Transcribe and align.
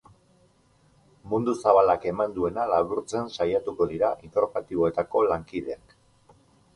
Mundu 1.33 1.53
zabalak 1.65 2.07
eman 2.11 2.33
duena 2.37 2.63
laburtzen 2.71 3.29
saiatuko 3.37 3.87
dira 3.91 4.09
informatiboetako 4.29 5.23
lankideak. 5.33 5.95